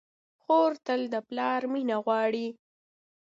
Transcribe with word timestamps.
خور 0.41 0.71
تل 0.85 1.01
د 1.13 1.15
پلار 1.27 1.61
مینه 1.71 1.97
غواړي. 2.05 2.47